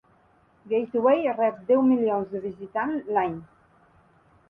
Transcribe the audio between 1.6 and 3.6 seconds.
deu milions de visitant l'any.